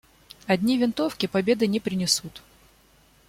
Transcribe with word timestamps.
Одни 0.47 0.79
винтовки 0.79 1.27
победы 1.27 1.67
не 1.67 1.79
принесут. 1.79 2.41